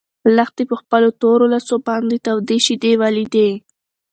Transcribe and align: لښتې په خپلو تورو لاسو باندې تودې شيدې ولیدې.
لښتې 0.35 0.63
په 0.69 0.75
خپلو 0.81 1.09
تورو 1.21 1.45
لاسو 1.53 1.75
باندې 1.87 2.17
تودې 2.25 2.57
شيدې 2.65 2.93
ولیدې. 3.01 3.49